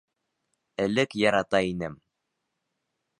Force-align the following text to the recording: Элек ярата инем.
Элек 0.85 1.13
ярата 1.23 1.61
инем. 1.73 1.99